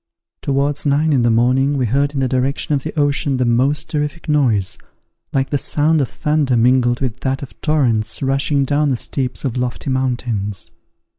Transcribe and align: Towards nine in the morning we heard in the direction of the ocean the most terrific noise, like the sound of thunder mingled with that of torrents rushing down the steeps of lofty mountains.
Towards 0.41 0.83
nine 0.83 1.13
in 1.13 1.21
the 1.21 1.29
morning 1.29 1.77
we 1.77 1.85
heard 1.85 2.15
in 2.15 2.21
the 2.21 2.27
direction 2.27 2.73
of 2.73 2.81
the 2.81 2.99
ocean 2.99 3.37
the 3.37 3.45
most 3.45 3.87
terrific 3.91 4.27
noise, 4.27 4.79
like 5.31 5.51
the 5.51 5.59
sound 5.59 6.01
of 6.01 6.09
thunder 6.09 6.57
mingled 6.57 7.01
with 7.01 7.19
that 7.19 7.43
of 7.43 7.61
torrents 7.61 8.23
rushing 8.23 8.65
down 8.65 8.89
the 8.89 8.97
steeps 8.97 9.45
of 9.45 9.57
lofty 9.57 9.91
mountains. 9.91 10.71